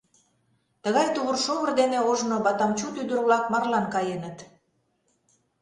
Тыгай 0.83 1.07
тувыр-шовыр 1.13 1.69
дене 1.79 1.99
ожно 2.09 2.35
батаммчуд 2.45 2.93
ӱдыр-влак 3.01 3.45
марлан 3.53 3.85
каеныт. 3.93 4.37